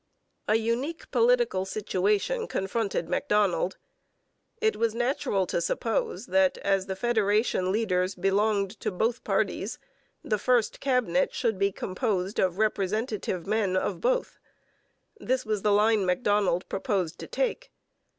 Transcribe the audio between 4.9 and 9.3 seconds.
natural to suppose that, as the federation leaders belonged to both